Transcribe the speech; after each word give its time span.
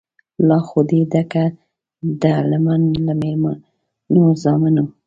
لا 0.47 0.57
خو 0.67 0.79
دي 0.89 0.99
ډکه 1.11 1.43
ده 2.21 2.33
لمن 2.51 2.81
له 3.05 3.13
مېړنو 3.21 4.23
زامنو 4.41 4.85